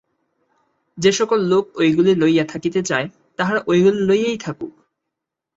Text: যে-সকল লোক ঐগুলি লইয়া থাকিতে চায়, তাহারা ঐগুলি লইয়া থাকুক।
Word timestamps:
যে-সকল 0.97 1.39
লোক 1.43 1.65
ঐগুলি 1.77 2.13
লইয়া 2.15 2.45
থাকিতে 2.45 2.79
চায়, 2.83 3.07
তাহারা 3.37 3.59
ঐগুলি 3.67 3.99
লইয়া 3.99 4.31
থাকুক। 4.37 4.73